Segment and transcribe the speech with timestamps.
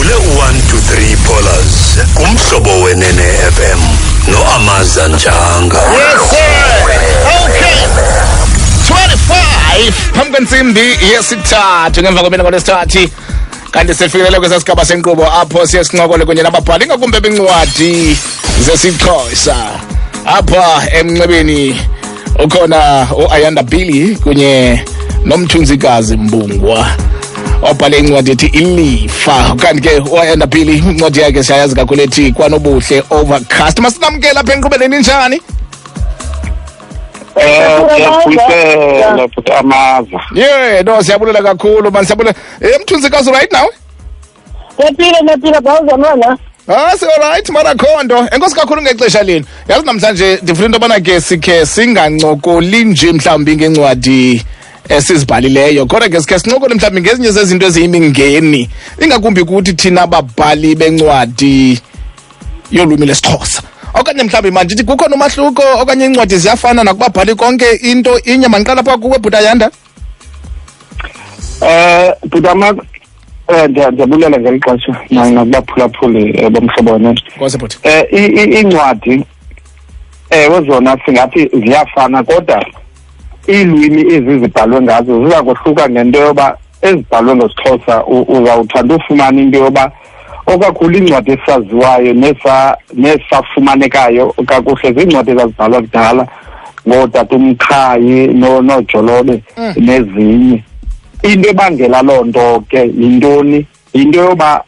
[0.00, 1.98] baphule u-123 pollers.
[2.14, 3.80] Kumhlobo wenene fm
[4.32, 5.78] noamaza njanga.
[5.78, 6.20] Yes.
[7.44, 7.86] Okay.
[8.88, 10.80] 25 phambi kwentsimbi
[11.12, 13.08] yesithathu ngemva kwemini ngolwesithathi
[13.70, 18.18] kanti sifikelele kwesa sigaba senkqubo apho siye sincokole kunye nababhali ngakumbi bencwadi
[18.60, 19.56] zesixhosa.
[20.26, 21.80] Apha emnxebeni
[22.44, 24.84] ukhona uayanda billy kunye
[25.24, 26.86] nomthunzikazi mbungwa
[27.62, 29.54] obhale incwadi ethi ilifa.
[29.56, 33.78] Kanti ke uayanda billy incwadi yakhe siyayazi kakhulu ethi kwanobuhle overcast.
[33.78, 35.40] Masinamkela apha enkqubeleni njani
[40.34, 43.68] ye no siyabulela kakhulu mani siyabulela eh mthunzikazi right now?
[44.78, 46.38] Ngiyaphila ngiyaphila bawuzanwana.
[46.68, 52.84] ah sialright marakhondo enkosi kakhulu ngexesha leni yazi namhlanje ndifuna into yobana ke sikhe singancokoli
[52.84, 54.44] nje mhlawumbi ngencwadi
[54.90, 55.86] esizibhalileyo.
[55.86, 58.68] Kodwa ke sikhe sincokole mhlawumbi ngezinye zezinto eziyimingeni
[59.02, 61.80] ingakumbi kuthi thina babhali bencwadi
[62.70, 63.62] yolwimi lesixhosa
[63.94, 69.18] okanye mhlawumbi mandithi kukhona umahluko okanye iincwadi ziyafana nakubabhali konke into inye mandiqala phaa kuwe
[69.18, 69.70] bhutayanda
[71.62, 72.82] um futhi amaza
[73.48, 74.92] eh ndiya- ndiyabulela ngeli xesha.
[75.10, 77.10] Nakubaphulaphuli eh, bomhlobo wena.
[77.10, 77.78] iincwadi bhuti.
[77.82, 79.24] Eh i- i- incwadi
[80.30, 82.64] ewe zona singathi ziyafana kodwa
[83.48, 89.92] iilwimi ezi zibhalwe ngazo ziza kohluka ngento yoba ezibhalwe ngesixhosa uzawuthanda ufumana into yoba
[90.46, 96.26] okakhulu iincwadi esaziwayo nesa nesafumanekayo kakuhle ziincwadi ezazibhalwa kudala
[96.88, 99.42] ngootata umqhayi no- noojolobe
[99.76, 100.62] nezinye.
[101.22, 103.66] Into ebangela loo nto ke yintoni?
[103.94, 104.64] Yinto yoba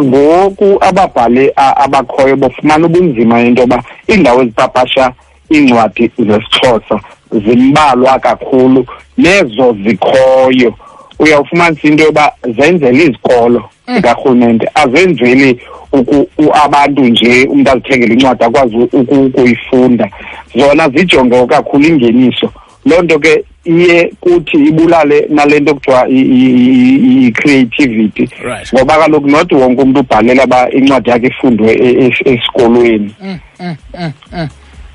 [0.00, 5.12] ngoku ababhali abakhoyo bafumana ubunzima into yoba iindawo ezipapasha
[5.50, 7.00] iincwadi zesixhosa
[7.32, 8.86] zimbalwa kakhulu
[9.18, 10.74] nezo zikhoyo.
[11.18, 15.60] Uyawufumanisa into yoba zenzela izikolo zikarhulumente azenzeli
[15.92, 20.08] uku- u- abantu nje umntu azithengele incwadi akwazi u- uku- ukuyifunda.
[20.56, 22.52] Zona zijonge kakhulu ingeniso.
[22.84, 28.28] Loo nto ke iye kuthi ibulale nale nto kuthiwa i- i- i- i-creativity.
[28.44, 28.72] Right.
[28.74, 33.14] ngoba kaloku not wonke umntu ubhalela uba incwadi yakhe ifundwe e- e- esikolweni.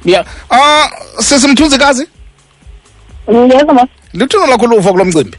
[0.06, 0.90] Ya ah
[1.20, 2.08] sesimthunzikazi
[3.30, 3.88] Ngiyeza ma.
[4.14, 5.38] luthuna lakho luvo kulo mcimbi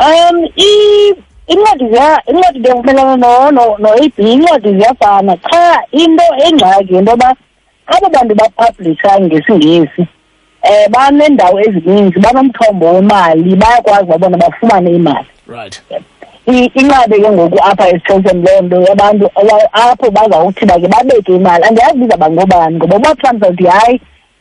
[0.00, 1.14] Um i
[1.46, 7.34] incwadi ziya incwadi ndiyavumelana no no no AB incwadi ziyafana cha into engxaki into yoba
[7.86, 10.06] abo bantu bapublisha ngesingesi
[10.62, 15.26] eh banendawo ezininzi banomthombo wemali bayakwazi babona bafumane imali.
[15.48, 15.82] Right.
[16.46, 21.64] I- inqabe ke ngoku apha esixhoseni loo nto yabantu aba- apho bazawuthi bake babeke imali.
[21.64, 24.00] Andiyazi bizaba ngobani ngoba uba mhlawumbi zawuthi hayi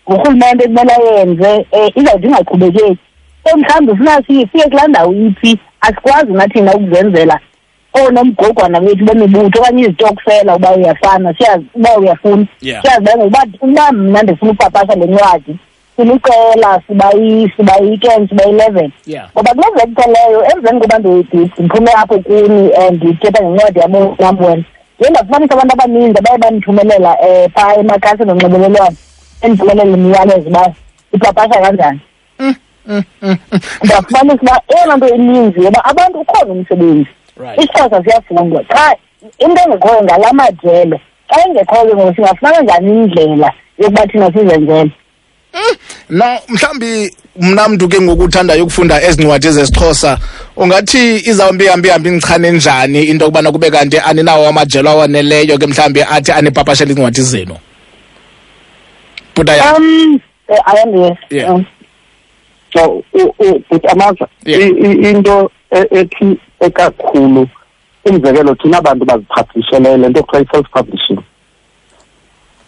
[0.10, 2.98] ngurhulumente kumele ayenze um izawuthi ingaqhubekeki
[3.44, 7.40] so mhlawumbi funa sifike kulaa ndawo iphi asikwazi nathina ukuzenzela
[7.98, 12.46] oonomgogwana bethu bemibutho okanye izitokfela uba uyafana siyazi uba uyafuna.
[12.82, 15.56] Siyazi uba ngokuba uba mna ndifuna upapasha le ncwadi
[15.96, 18.92] siliqela siba yi- siba yi-ten siba yi-eleven
[19.34, 24.16] ngoba kule vekte leyo emveni koba ndi- ndi- ndiphume apho kuni um ndithetha ngencwadi yabo
[24.20, 24.64] nam wena.
[25.00, 28.96] Ye ndafumanisa abantu abaninzi abaye bandithumelela um phaa emakhasi onxibelelwano
[29.42, 30.74] endithumelela imiyalezo uba
[31.14, 32.00] ipapasha kanjani?
[33.84, 37.10] Ndafumanisa uba eyona nto ininzi yoba abantu ukhona umsebenzi.
[37.58, 38.64] Isixhosa siyafundwa.
[38.64, 38.96] Cha
[39.40, 41.00] into engekhoyo ngala majelo.
[41.30, 44.92] Xa ingekhoyo ngoku singafumana njani indlela yokuba thina sizenzele?
[46.10, 50.18] Na mhlambi mna mntu ke ngoku uthandayo ukufunda ezi ncwadi zesixhosa
[50.58, 56.02] ungathi izawumbi ihambi ihambi inchane njani into yokubana kube kanti aninawo amajelo awaneleyo ke mhlambi
[56.02, 57.56] athi anipapashela iincwadi zenu?
[59.40, 60.20] Bhutaya um
[60.66, 61.54] ayandiye Yeah.
[61.56, 61.66] um
[62.74, 64.62] so u- u- but amaza Yeah.
[64.62, 67.48] i- i- into e- ethi ekakhulu
[68.06, 71.20] umzekelo thina bantu baziphablishelele le nto kuthiwa i-self publishing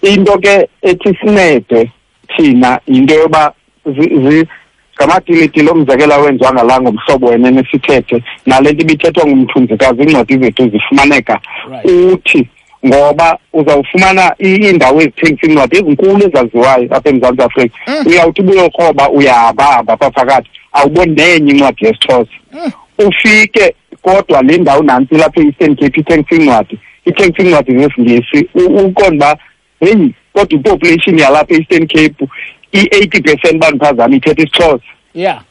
[0.01, 1.91] into ke ethi sincede
[2.37, 3.53] thina yinto yoba
[3.85, 4.47] zi- zi-
[4.95, 11.39] ngamatilitili omzekelo awenziwa ngala ngomhlobo wena nesithethe nale nto ibithethwa ngumthunzikazi iincwadi zethu zifumaneka
[11.71, 11.85] Right.
[12.83, 17.75] Uthi ngoba uzawufumana i- iindawo ezithengisa iincwadi ezinkulu ezaziwayo apha emzantsi afrika.
[18.05, 22.31] Uyawuthi ubuyokroba uyahambahamba phaa phakathi awuboni nenye incwadi yesixhosa.
[22.97, 28.49] Ufike kodwa le ndawo nantsi lapha e-eastern cape ithengisa iincwadi ithengisa iincwadi zesingesi.
[28.55, 29.37] U- uqonda uba
[29.79, 32.27] heyi kodwa ipopulation yalapha e-eastern cape
[32.71, 34.83] i-eighty percent bandiphazama ithetha isixhosa.
[35.13, 35.41] Yeah.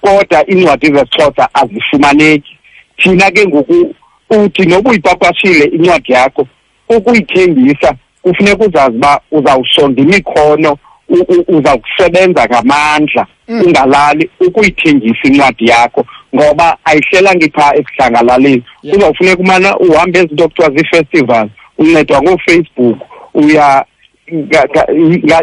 [0.00, 2.56] Kodwa iincwadi zesixhosa azifumaneki.
[2.96, 3.94] Thina ke ngoku
[4.30, 6.46] uthi noba uyipapashile incwadi yakho
[6.88, 16.06] ukuyithengisa kufuneka uzazi uba uzawusonda imikhono u- u- uza kusebenza ngamandla ungalali ukuyithengisa incwadi yakho
[16.34, 18.94] ngoba ayihlelanga ipha esidlangalaleni Yeah.
[18.96, 22.98] kuzawufuneka umana uhambe ezinto kuthiwa zii-festivals uncedwa ngoofacebook
[23.34, 23.84] uya
[24.34, 24.86] nga- nga-
[25.24, 25.42] nga-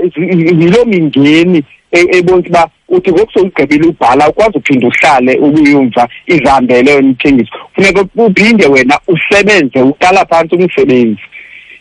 [0.63, 7.09] yiloo mingeni e- ebonisa uba uthi ngoku sowugqibile ubhala ukwazi uphinda uhlale ubuyumva izihambele wena
[7.11, 11.21] ithengiso funeka uphinde wena usebenze uqala phantsi umsebenzi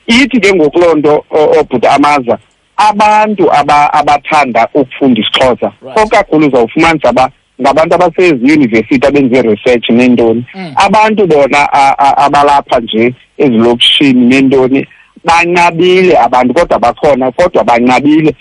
[0.06, 2.38] ithi ke ngoku loo nto o- obhuti amaza
[2.76, 5.99] abantu aba- abathanda ukufunda isixhosa Right.
[5.99, 10.72] okakhulu uzawufumanisa ba ngabantu abaseziyunivesithi abenze research neentoni Mm.
[10.76, 14.87] abantu bona a- a- abalapha nje ezilokishini neentoni
[15.25, 18.34] banqabile abantu kodwa bakhona kodwa banqabile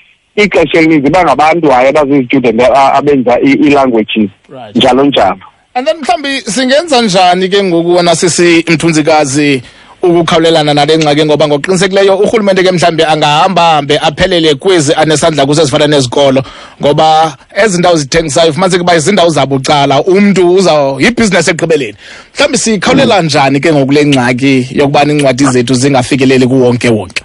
[0.43, 2.61] ixesha elininzi bangabantu hayi abazizitudent
[2.97, 4.75] abenza i- ii-languages Right.
[4.75, 5.37] njalo njalo
[5.73, 9.61] and then mhlawumbi singenza njani ke ngoku wona sisi mthunzikazi
[10.01, 11.25] ukukhawulelana nale ngxaki?
[11.25, 16.43] Ngoba ngokuqinisekileyo urhulumente ke mhlawumbi angahamba hambe aphelele kwezi anesandla kuzo ezifana nezikolo.
[16.81, 21.95] Ngoba ezi ndawo zithengisayo fumaniseke uba izindawo zabucala umntu uza yibhizinesi ekugqibeleni.
[22.35, 27.23] Mhlawumbi sikhawulela njani ke ngoku le ngxaki yokubana iincwadi zethu zingafikeleli kuwonke wonke?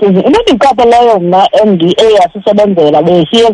[0.00, 3.48] Sizi into endiyiqapheleyo mna endiyasisebenzela besiye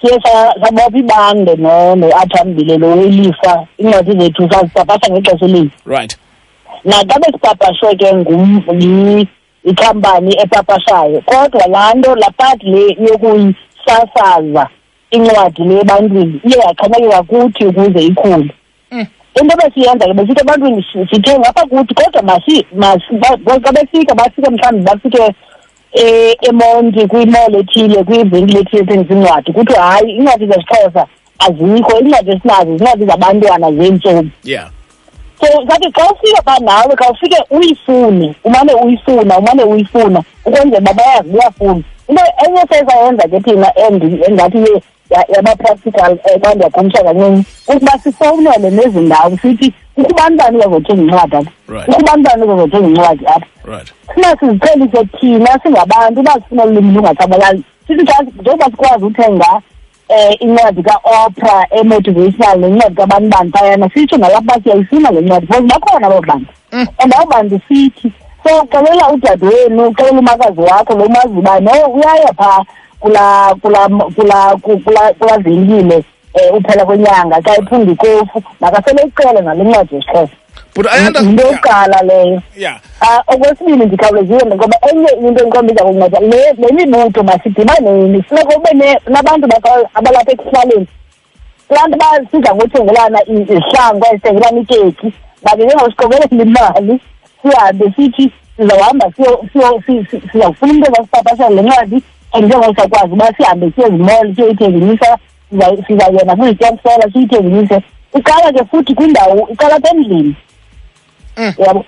[0.00, 3.66] siye sa- sabopha ibande no- no-athambile lo welifa.
[3.78, 5.70] Iincwadi zethu sazipapasha ngexesha elinye.
[5.86, 6.16] Right.
[6.84, 9.28] Naxa besipapashwe ke ngum- yi-
[9.64, 14.68] yikhampani epapashayo kodwa laa nto laa part le yokuyisasaza
[15.10, 18.36] incwadi le ebantwini iye yaxhomekeka kuthi ukuze ikhule.
[18.36, 18.50] Mm.
[19.40, 24.14] Into besiyenza ke besithi ebantwini si- sithenge apha kuthi kodwa masi masi- ba- xa befika
[24.14, 25.34] bafike mhlawumbi bafike
[25.92, 31.06] eh, emonti kwimall ethile kwivenkile ethile ethengisa incwadi kuthiwe hayi incwadi zesixhosa
[31.38, 34.30] azikho incwadi esinazo zincwadi zabantwana zeentsomi.
[34.44, 34.68] Yeah.
[35.40, 40.92] So sathi xa ufika phaa nawe xa ufike uyifune umane uyifuna umane uyifuna ukwenzela uba
[40.94, 44.20] bayazi uyafuna into enye sesayenza ke thina endi-
[45.12, 50.58] engathi ye ya- yaba-practical um xa ndiyakhumsha kancinci ukuba sifowunele nezi ndawo sithi kukho ubantwana
[50.58, 51.50] uzazothenga incwadi apha.
[51.68, 51.86] Right.
[51.86, 53.46] kukho ubantwana uzazothenga incwadi apha.
[53.64, 53.92] Right.
[54.14, 59.60] Funa siziqhelise thina singabantu uba sifuna ulwimi lungatshabalali sithi xa njengoba sikwazi uthenga
[60.08, 66.06] um incwadi ka-opera emotivational nencwadi kabani bani phayana sitsho nalapha siyayifuna le ncwadi because bakhona
[66.06, 66.46] abo bantu.
[66.72, 66.86] Mm.
[66.98, 68.12] and abo bantu sithi
[68.44, 72.64] so xelela udade wenu xelela umakazi wakho lo umazi uba no uyaya phaa
[73.00, 76.04] kula kula kula kula kula venkile
[76.34, 78.42] um uphela kwenyanga xa ephunga ikofu.
[78.60, 80.32] Makasele icele ngale ncwadi yesixhosa.
[80.74, 82.42] But yinto yokuqala leyo.
[82.56, 82.80] Yeah.
[83.00, 89.48] Ah okwesibini ndikhawulezile ngoba enye into endiqombiza kunceda le mibutho masidibaneni funeka ube nabantu
[89.94, 90.86] abalapha ekuhlaleni.
[91.70, 95.12] Abantu basidla ngothengelana i- izihlangu ezithengelana ikeki
[95.42, 97.00] babe njengosiqokelela imali.
[97.42, 99.12] Sihambe sithi sizawuhamba
[99.52, 102.02] sizawufuna umntu ezasipapashela le ncwadi
[102.32, 105.18] and njengokusakwazi uba sihambe siye ezimall siyoyithengisa
[105.50, 107.80] siza- sizawuyena kwizityakusela siyithengise
[108.18, 110.34] iqala ke futhi kwindawo iqala apha endlini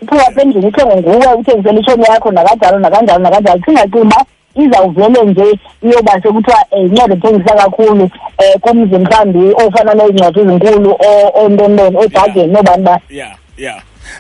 [0.01, 4.25] kuthiwa apha endlini ithenge nguwe uthengisele itshoni yakho nakanjalo nakanjalo nakanjalo singacinga uba
[4.55, 8.11] izawuvele nje iyoba sekuthiwa incwadi ethengisa kakhulu um
[8.61, 13.01] kumzi mhlawumbi ofana neencwadi ezinkulu o- ontontoni oodageni noobani ba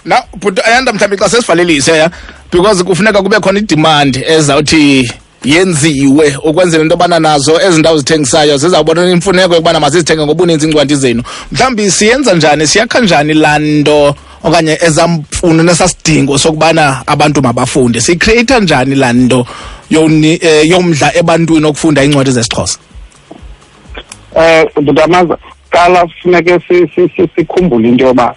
[0.04, 2.10] now but ayanda mhlawumbi xa sesivalelise ya
[2.52, 5.10] because kufuneka kube khona idemand ezawuthi
[5.44, 11.22] yenziwe ukwenzela into yobana nazo ezi ndawo zithengisayo zizawubona imfuneko yokubana mazizithenge ngobuninzi iincwadi zenu.
[11.52, 18.00] Mhlawumbi siyenza njani siyakha njani laa nto okanye ezamfuno nesasidingo sokubana abantu mabafunde?
[18.00, 19.46] Siyicreata njani laa nto
[19.90, 22.78] eh, yomdla ebantwini okufunda iincwadi zesixhosa?
[24.36, 25.36] Eh ndamaza
[25.70, 28.34] qala funeke si- si- si- sikhumbule into yoba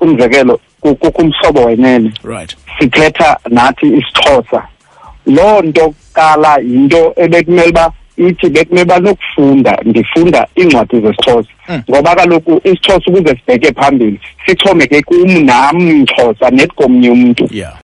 [0.00, 2.12] umzekelo ku- kukho umhlobo wenene.
[2.24, 2.56] Right.
[2.78, 4.62] Sithetha nathi isixhosa.
[5.26, 11.48] Loo nto kuqala yinto ebekumele uba ithi bekumele uba nokufunda ndifunda iincwadi zesixhosa.
[11.68, 11.82] Mm.
[11.90, 17.48] ngoba kaloku isixhosa ukuze sibheke phambili sixhomeke kum nam mxhosa nethi komnye umntu.